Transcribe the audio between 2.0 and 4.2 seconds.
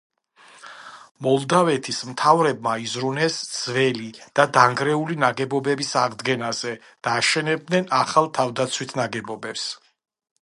მთავრებმა იზრუნეს ძველი